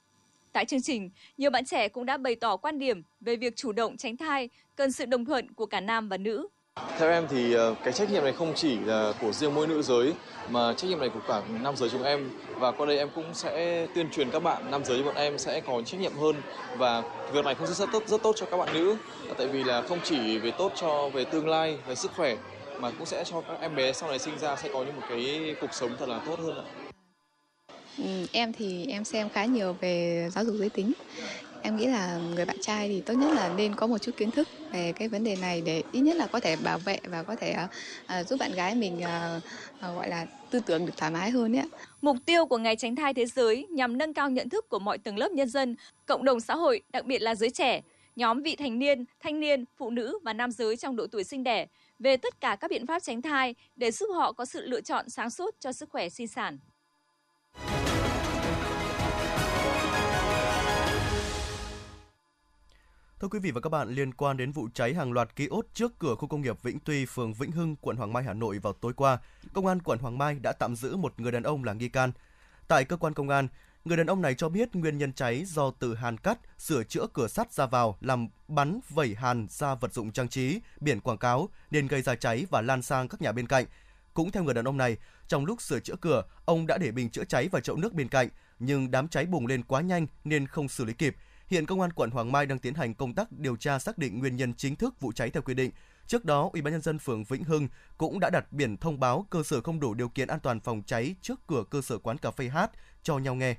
[0.52, 3.72] Tại chương trình, nhiều bạn trẻ cũng đã bày tỏ quan điểm về việc chủ
[3.72, 6.48] động tránh thai cần sự đồng thuận của cả nam và nữ.
[6.98, 9.82] Theo em thì ờ, cái trách nhiệm này không chỉ là của riêng mỗi nữ
[9.82, 10.12] giới
[10.48, 12.30] mà trách nhiệm này của cả nam giới chúng em.
[12.58, 15.38] Và qua đây em cũng sẽ tuyên truyền các bạn nam giới như bọn em
[15.38, 16.36] sẽ có trách nhiệm hơn.
[16.76, 18.96] Và việc này không rất tốt rất tốt cho các bạn nữ.
[19.38, 22.36] Tại vì là không chỉ về tốt cho về tương lai về sức khỏe
[22.78, 25.06] mà cũng sẽ cho các em bé sau này sinh ra sẽ có những một
[25.08, 26.64] cái cuộc sống thật là tốt hơn ạ.
[27.98, 30.92] Ừ, em thì em xem khá nhiều về giáo dục giới tính
[31.62, 34.30] em nghĩ là người bạn trai thì tốt nhất là nên có một chút kiến
[34.30, 37.22] thức về cái vấn đề này để ít nhất là có thể bảo vệ và
[37.22, 37.56] có thể
[38.04, 39.42] uh, giúp bạn gái mình uh,
[39.76, 41.66] uh, gọi là tư tưởng được thoải mái hơn ấy.
[42.02, 44.98] Mục tiêu của Ngày Tránh thai Thế giới nhằm nâng cao nhận thức của mọi
[44.98, 47.80] tầng lớp nhân dân, cộng đồng xã hội, đặc biệt là giới trẻ,
[48.16, 51.44] nhóm vị thành niên, thanh niên, phụ nữ và nam giới trong độ tuổi sinh
[51.44, 51.66] đẻ
[51.98, 55.08] về tất cả các biện pháp tránh thai để giúp họ có sự lựa chọn
[55.08, 56.58] sáng suốt cho sức khỏe sinh sản.
[63.22, 65.66] Thưa quý vị và các bạn, liên quan đến vụ cháy hàng loạt ký ốt
[65.74, 68.58] trước cửa khu công nghiệp Vĩnh Tuy, phường Vĩnh Hưng, quận Hoàng Mai, Hà Nội
[68.58, 69.18] vào tối qua,
[69.52, 72.12] công an quận Hoàng Mai đã tạm giữ một người đàn ông là nghi can.
[72.68, 73.48] Tại cơ quan công an,
[73.84, 77.06] người đàn ông này cho biết nguyên nhân cháy do từ hàn cắt, sửa chữa
[77.12, 81.18] cửa sắt ra vào làm bắn vẩy hàn ra vật dụng trang trí, biển quảng
[81.18, 83.64] cáo nên gây ra cháy và lan sang các nhà bên cạnh.
[84.14, 84.96] Cũng theo người đàn ông này,
[85.28, 88.08] trong lúc sửa chữa cửa, ông đã để bình chữa cháy và chậu nước bên
[88.08, 91.16] cạnh, nhưng đám cháy bùng lên quá nhanh nên không xử lý kịp
[91.52, 94.18] Hiện công an quận Hoàng Mai đang tiến hành công tác điều tra xác định
[94.18, 95.70] nguyên nhân chính thức vụ cháy theo quy định.
[96.06, 99.26] Trước đó, Ủy ban nhân dân phường Vĩnh Hưng cũng đã đặt biển thông báo
[99.30, 102.18] cơ sở không đủ điều kiện an toàn phòng cháy trước cửa cơ sở quán
[102.18, 102.70] cà phê hát
[103.02, 103.56] cho nhau nghe.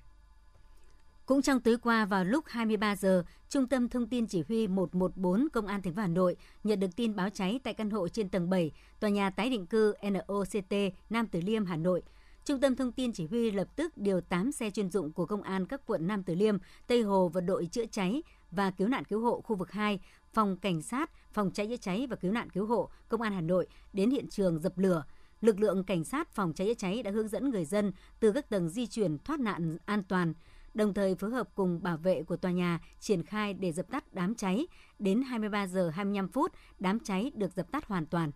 [1.25, 5.47] Cũng trong tối qua vào lúc 23 giờ, Trung tâm Thông tin Chỉ huy 114
[5.53, 8.29] Công an thành phố Hà Nội nhận được tin báo cháy tại căn hộ trên
[8.29, 10.73] tầng 7, tòa nhà tái định cư NOCT
[11.09, 12.01] Nam Từ Liêm, Hà Nội–
[12.45, 15.41] Trung tâm Thông tin Chỉ huy lập tức điều 8 xe chuyên dụng của Công
[15.41, 19.05] an các quận Nam Từ Liêm, Tây Hồ và đội chữa cháy và cứu nạn
[19.05, 19.99] cứu hộ khu vực 2,
[20.33, 23.41] phòng cảnh sát, phòng cháy chữa cháy và cứu nạn cứu hộ, Công an Hà
[23.41, 25.03] Nội đến hiện trường dập lửa.
[25.41, 28.49] Lực lượng cảnh sát phòng cháy chữa cháy đã hướng dẫn người dân từ các
[28.49, 30.33] tầng di chuyển thoát nạn an toàn,
[30.73, 34.13] đồng thời phối hợp cùng bảo vệ của tòa nhà triển khai để dập tắt
[34.13, 34.67] đám cháy.
[34.99, 38.31] Đến 23 giờ 25 phút, đám cháy được dập tắt hoàn toàn.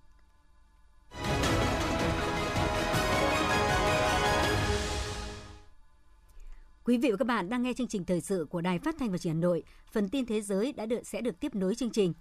[6.88, 9.12] Quý vị và các bạn đang nghe chương trình thời sự của Đài Phát thanh
[9.12, 9.63] và Truyền hình Hà Nội.
[9.91, 12.13] Phần tin thế giới đã được sẽ được tiếp nối chương trình.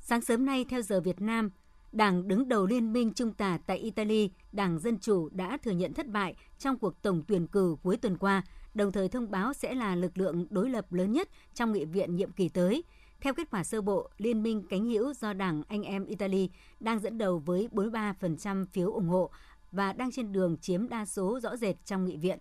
[0.00, 1.50] Sáng sớm nay theo giờ Việt Nam,
[1.92, 5.94] Đảng đứng đầu liên minh trung tả tại Italy, Đảng Dân Chủ đã thừa nhận
[5.94, 8.42] thất bại trong cuộc tổng tuyển cử cuối tuần qua,
[8.74, 12.16] đồng thời thông báo sẽ là lực lượng đối lập lớn nhất trong nghị viện
[12.16, 12.84] nhiệm kỳ tới.
[13.20, 16.50] Theo kết quả sơ bộ, Liên minh cánh hữu do Đảng Anh em Italy
[16.80, 19.30] đang dẫn đầu với 43% phiếu ủng hộ
[19.72, 22.38] và đang trên đường chiếm đa số rõ rệt trong nghị viện.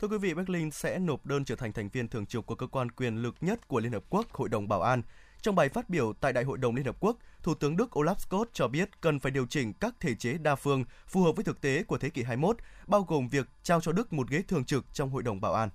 [0.00, 2.66] Thưa quý vị, Berlin sẽ nộp đơn trở thành thành viên thường trực của cơ
[2.66, 5.02] quan quyền lực nhất của Liên Hợp Quốc, Hội đồng Bảo an.
[5.42, 8.14] Trong bài phát biểu tại Đại hội đồng Liên Hợp Quốc, Thủ tướng Đức Olaf
[8.14, 11.44] Scholz cho biết cần phải điều chỉnh các thể chế đa phương phù hợp với
[11.44, 12.56] thực tế của thế kỷ 21,
[12.86, 15.68] bao gồm việc trao cho Đức một ghế thường trực trong Hội đồng Bảo an.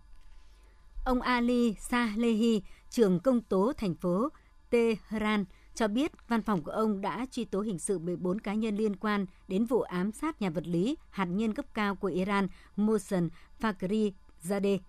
[1.06, 4.30] Ông Ali Salehi, trưởng công tố thành phố
[4.70, 8.76] Tehran, cho biết văn phòng của ông đã truy tố hình sự 14 cá nhân
[8.78, 12.48] liên quan đến vụ ám sát nhà vật lý hạt nhân cấp cao của Iran
[12.76, 14.80] Mohsen Fakhrizadeh.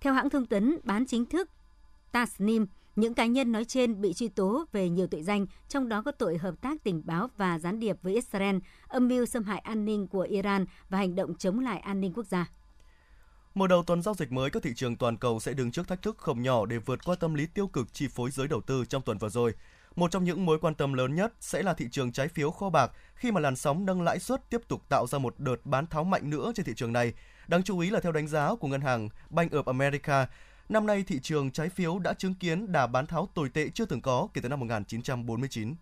[0.00, 1.50] Theo hãng thông tấn bán chính thức
[2.12, 6.02] Tasnim, những cá nhân nói trên bị truy tố về nhiều tội danh, trong đó
[6.02, 8.56] có tội hợp tác tình báo và gián điệp với Israel,
[8.88, 12.12] âm mưu xâm hại an ninh của Iran và hành động chống lại an ninh
[12.12, 12.50] quốc gia.
[13.58, 16.02] Mở đầu tuần giao dịch mới, các thị trường toàn cầu sẽ đứng trước thách
[16.02, 18.84] thức không nhỏ để vượt qua tâm lý tiêu cực chi phối giới đầu tư
[18.84, 19.54] trong tuần vừa rồi.
[19.96, 22.70] Một trong những mối quan tâm lớn nhất sẽ là thị trường trái phiếu kho
[22.70, 25.86] bạc khi mà làn sóng nâng lãi suất tiếp tục tạo ra một đợt bán
[25.86, 27.12] tháo mạnh nữa trên thị trường này.
[27.48, 30.28] Đáng chú ý là theo đánh giá của ngân hàng Bank of America,
[30.68, 33.84] năm nay thị trường trái phiếu đã chứng kiến đà bán tháo tồi tệ chưa
[33.84, 35.74] từng có kể từ năm 1949.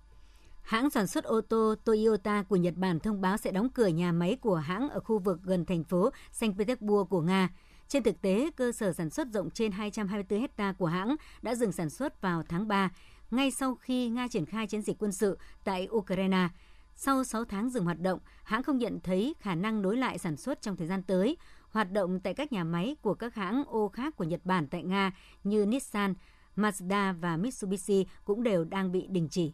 [0.62, 4.12] Hãng sản xuất ô tô Toyota của Nhật Bản thông báo sẽ đóng cửa nhà
[4.12, 7.49] máy của hãng ở khu vực gần thành phố Saint Petersburg của Nga.
[7.88, 11.72] Trên thực tế, cơ sở sản xuất rộng trên 224 hecta của hãng đã dừng
[11.72, 12.90] sản xuất vào tháng 3,
[13.31, 16.49] ngay sau khi Nga triển khai chiến dịch quân sự tại Ukraine.
[16.96, 20.37] Sau 6 tháng dừng hoạt động, hãng không nhận thấy khả năng nối lại sản
[20.37, 21.37] xuất trong thời gian tới.
[21.70, 24.83] Hoạt động tại các nhà máy của các hãng ô khác của Nhật Bản tại
[24.83, 25.12] Nga
[25.44, 26.14] như Nissan,
[26.57, 29.53] Mazda và Mitsubishi cũng đều đang bị đình chỉ.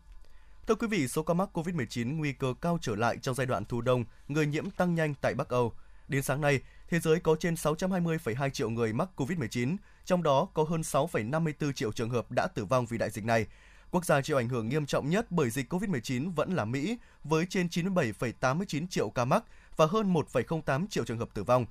[0.67, 3.65] Thưa quý vị, số ca mắc COVID-19 nguy cơ cao trở lại trong giai đoạn
[3.65, 5.73] thu đông, người nhiễm tăng nhanh tại Bắc Âu.
[6.09, 6.61] Đến sáng nay,
[6.93, 11.93] thế giới có trên 620,2 triệu người mắc COVID-19, trong đó có hơn 6,54 triệu
[11.93, 13.47] trường hợp đã tử vong vì đại dịch này.
[13.91, 17.47] Quốc gia chịu ảnh hưởng nghiêm trọng nhất bởi dịch COVID-19 vẫn là Mỹ, với
[17.47, 19.45] trên 97,89 triệu ca mắc
[19.77, 21.67] và hơn 1,08 triệu trường hợp tử vong.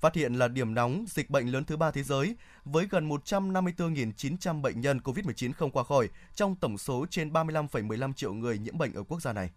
[0.00, 4.60] Phát hiện là điểm nóng dịch bệnh lớn thứ ba thế giới, với gần 154.900
[4.60, 8.94] bệnh nhân COVID-19 không qua khỏi trong tổng số trên 35,15 triệu người nhiễm bệnh
[8.94, 9.50] ở quốc gia này.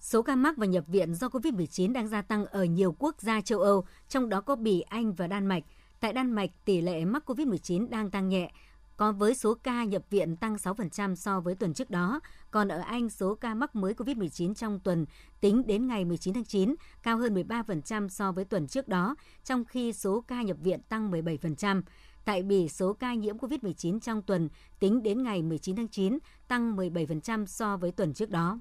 [0.00, 3.40] Số ca mắc và nhập viện do COVID-19 đang gia tăng ở nhiều quốc gia
[3.40, 5.62] châu Âu, trong đó có Bỉ, Anh và Đan Mạch.
[6.00, 8.50] Tại Đan Mạch, tỷ lệ mắc COVID-19 đang tăng nhẹ,
[8.96, 12.20] có với số ca nhập viện tăng 6% so với tuần trước đó.
[12.50, 15.06] Còn ở Anh, số ca mắc mới COVID-19 trong tuần
[15.40, 19.64] tính đến ngày 19 tháng 9 cao hơn 13% so với tuần trước đó, trong
[19.64, 21.82] khi số ca nhập viện tăng 17%.
[22.24, 26.76] Tại Bỉ, số ca nhiễm COVID-19 trong tuần tính đến ngày 19 tháng 9 tăng
[26.76, 28.58] 17% so với tuần trước đó.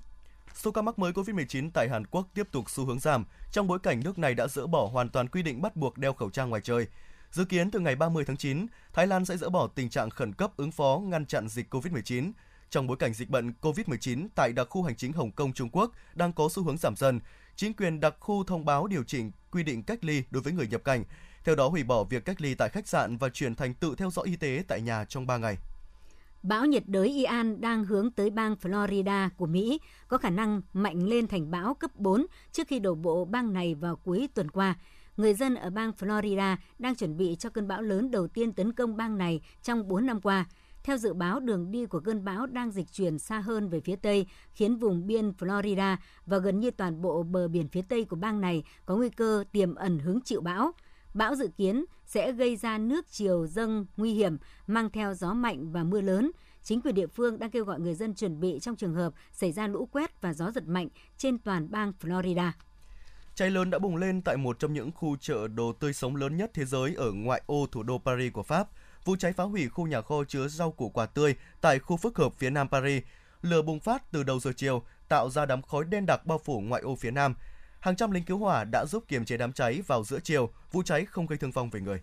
[0.57, 3.79] Số ca mắc mới COVID-19 tại Hàn Quốc tiếp tục xu hướng giảm trong bối
[3.79, 6.49] cảnh nước này đã dỡ bỏ hoàn toàn quy định bắt buộc đeo khẩu trang
[6.49, 6.87] ngoài trời.
[7.31, 10.33] Dự kiến từ ngày 30 tháng 9, Thái Lan sẽ dỡ bỏ tình trạng khẩn
[10.33, 12.31] cấp ứng phó ngăn chặn dịch COVID-19.
[12.69, 15.91] Trong bối cảnh dịch bệnh COVID-19 tại đặc khu hành chính Hồng Kông Trung Quốc
[16.15, 17.19] đang có xu hướng giảm dần,
[17.55, 20.67] chính quyền đặc khu thông báo điều chỉnh quy định cách ly đối với người
[20.67, 21.03] nhập cảnh,
[21.43, 24.11] theo đó hủy bỏ việc cách ly tại khách sạn và chuyển thành tự theo
[24.11, 25.57] dõi y tế tại nhà trong 3 ngày.
[26.43, 31.03] Bão nhiệt đới Ian đang hướng tới bang Florida của Mỹ, có khả năng mạnh
[31.03, 34.75] lên thành bão cấp 4 trước khi đổ bộ bang này vào cuối tuần qua.
[35.17, 38.73] Người dân ở bang Florida đang chuẩn bị cho cơn bão lớn đầu tiên tấn
[38.73, 40.45] công bang này trong 4 năm qua.
[40.83, 43.95] Theo dự báo, đường đi của cơn bão đang dịch chuyển xa hơn về phía
[43.95, 48.15] Tây, khiến vùng biên Florida và gần như toàn bộ bờ biển phía Tây của
[48.15, 50.71] bang này có nguy cơ tiềm ẩn hứng chịu bão.
[51.17, 55.71] Bão dự kiến sẽ gây ra nước chiều dâng nguy hiểm, mang theo gió mạnh
[55.71, 56.31] và mưa lớn.
[56.63, 59.51] Chính quyền địa phương đang kêu gọi người dân chuẩn bị trong trường hợp xảy
[59.51, 62.51] ra lũ quét và gió giật mạnh trên toàn bang Florida.
[63.35, 66.37] Cháy lớn đã bùng lên tại một trong những khu chợ đồ tươi sống lớn
[66.37, 68.67] nhất thế giới ở ngoại ô thủ đô Paris của Pháp.
[69.05, 72.17] Vụ cháy phá hủy khu nhà kho chứa rau củ quả tươi tại khu phức
[72.17, 73.03] hợp phía nam Paris.
[73.41, 76.59] Lửa bùng phát từ đầu giờ chiều, tạo ra đám khói đen đặc bao phủ
[76.61, 77.35] ngoại ô phía nam.
[77.79, 80.83] Hàng trăm lính cứu hỏa đã giúp kiềm chế đám cháy vào giữa chiều, vụ
[80.83, 82.01] cháy không gây thương vong về người.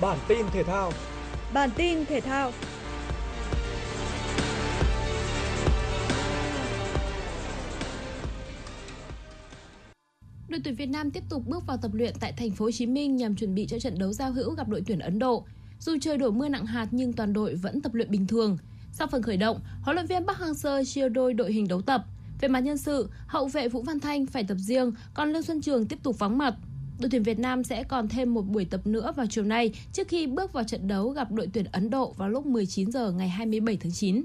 [0.00, 0.92] Bản tin thể thao
[1.52, 2.52] Bản tin thể thao
[10.48, 12.86] Đội tuyển Việt Nam tiếp tục bước vào tập luyện tại thành phố Hồ Chí
[12.86, 15.44] Minh nhằm chuẩn bị cho trận đấu giao hữu gặp đội tuyển Ấn Độ.
[15.80, 18.58] Dù trời đổ mưa nặng hạt nhưng toàn đội vẫn tập luyện bình thường.
[18.92, 22.04] Sau phần khởi động, huấn luyện viên Park Hang-seo chia đôi đội hình đấu tập.
[22.40, 25.60] Về mặt nhân sự, hậu vệ Vũ Văn Thanh phải tập riêng, còn Lương Xuân
[25.60, 26.54] Trường tiếp tục vắng mặt.
[27.00, 30.08] Đội tuyển Việt Nam sẽ còn thêm một buổi tập nữa vào chiều nay trước
[30.08, 33.28] khi bước vào trận đấu gặp đội tuyển Ấn Độ vào lúc 19 giờ ngày
[33.28, 34.24] 27 tháng 9.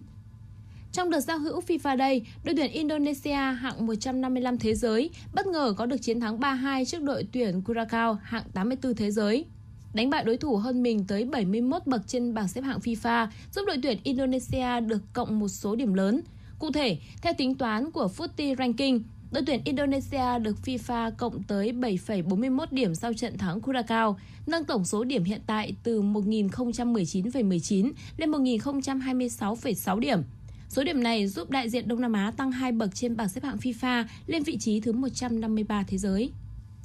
[0.92, 5.74] Trong đợt giao hữu FIFA Day, đội tuyển Indonesia hạng 155 thế giới bất ngờ
[5.78, 9.46] có được chiến thắng 3-2 trước đội tuyển Curacao hạng 84 thế giới.
[9.94, 13.62] Đánh bại đối thủ hơn mình tới 71 bậc trên bảng xếp hạng FIFA giúp
[13.68, 16.22] đội tuyển Indonesia được cộng một số điểm lớn.
[16.60, 19.00] Cụ thể, theo tính toán của Footy Ranking,
[19.32, 24.86] đội tuyển Indonesia được FIFA cộng tới 7,41 điểm sau trận thắng Curacao, nâng tổng
[24.86, 30.22] số điểm hiện tại từ 1019,19 lên 1026,6 điểm.
[30.70, 33.44] Số điểm này giúp đại diện Đông Nam Á tăng 2 bậc trên bảng xếp
[33.44, 36.32] hạng FIFA lên vị trí thứ 153 thế giới.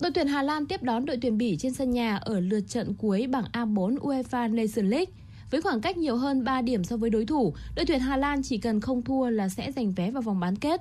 [0.00, 2.94] Đội tuyển Hà Lan tiếp đón đội tuyển Bỉ trên sân nhà ở lượt trận
[2.94, 5.12] cuối bảng A4 UEFA Nations League.
[5.50, 8.42] Với khoảng cách nhiều hơn 3 điểm so với đối thủ, đội tuyển Hà Lan
[8.42, 10.80] chỉ cần không thua là sẽ giành vé vào vòng bán kết.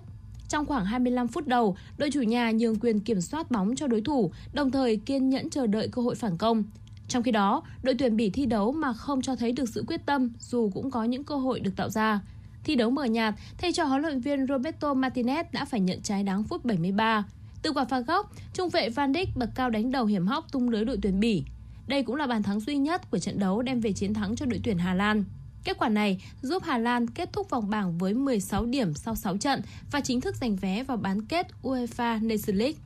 [0.50, 4.02] Trong khoảng 25 phút đầu, đội chủ nhà nhường quyền kiểm soát bóng cho đối
[4.02, 6.64] thủ, đồng thời kiên nhẫn chờ đợi cơ hội phản công.
[7.08, 10.06] Trong khi đó, đội tuyển Bỉ thi đấu mà không cho thấy được sự quyết
[10.06, 12.20] tâm dù cũng có những cơ hội được tạo ra.
[12.64, 16.24] Thi đấu mờ nhạt, thầy trò huấn luyện viên Roberto Martinez đã phải nhận trái
[16.24, 17.26] đáng phút 73.
[17.66, 20.70] Từ quả phạt góc, trung vệ Van Dijk bật cao đánh đầu hiểm hóc tung
[20.70, 21.44] lưới đội tuyển Bỉ.
[21.88, 24.46] Đây cũng là bàn thắng duy nhất của trận đấu đem về chiến thắng cho
[24.46, 25.24] đội tuyển Hà Lan.
[25.64, 29.38] Kết quả này giúp Hà Lan kết thúc vòng bảng với 16 điểm sau 6
[29.38, 32.78] trận và chính thức giành vé vào bán kết UEFA Nations League.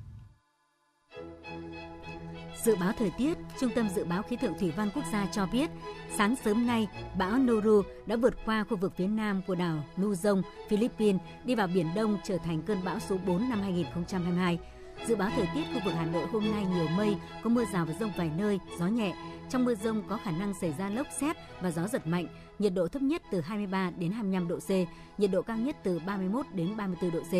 [2.63, 5.45] Dự báo thời tiết, Trung tâm Dự báo Khí tượng Thủy văn Quốc gia cho
[5.45, 5.69] biết,
[6.17, 10.41] sáng sớm nay, bão Noru đã vượt qua khu vực phía nam của đảo Luzon,
[10.69, 14.60] Philippines, đi vào Biển Đông trở thành cơn bão số 4 năm 2022.
[15.08, 17.86] Dự báo thời tiết khu vực Hà Nội hôm nay nhiều mây, có mưa rào
[17.86, 19.13] và rông vài nơi, gió nhẹ.
[19.50, 22.28] Trong mưa rông có khả năng xảy ra lốc xét và gió giật mạnh,
[22.60, 24.69] nhiệt độ thấp nhất từ 23 đến 25 độ C,
[25.19, 27.34] nhiệt độ cao nhất từ 31 đến 34 độ C.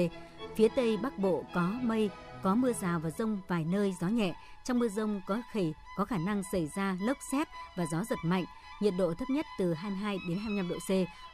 [0.56, 2.10] Phía Tây Bắc Bộ có mây,
[2.44, 4.36] có mưa rào và rông vài nơi gió nhẹ.
[4.64, 8.20] Trong mưa rông có khỉ có khả năng xảy ra lốc xét và gió giật
[8.24, 8.46] mạnh.
[8.82, 10.90] Nhiệt độ thấp nhất từ 22 đến 25 độ C,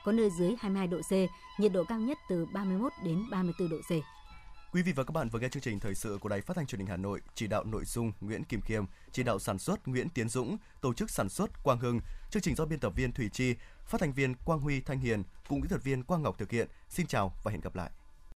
[0.05, 1.11] có nơi dưới 22 độ C,
[1.59, 3.91] nhiệt độ cao nhất từ 31 đến 34 độ C.
[4.71, 6.67] Quý vị và các bạn vừa nghe chương trình thời sự của Đài Phát thanh
[6.67, 9.87] Truyền hình Hà Nội, chỉ đạo nội dung Nguyễn Kim Khiêm, chỉ đạo sản xuất
[9.87, 13.11] Nguyễn Tiến Dũng, tổ chức sản xuất Quang Hưng, chương trình do biên tập viên
[13.11, 16.37] Thủy Chi, phát thanh viên Quang Huy Thanh Hiền cùng kỹ thuật viên Quang Ngọc
[16.37, 16.67] thực hiện.
[16.89, 17.89] Xin chào và hẹn gặp lại.